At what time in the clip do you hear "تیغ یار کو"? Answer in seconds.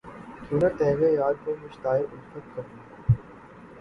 0.77-1.49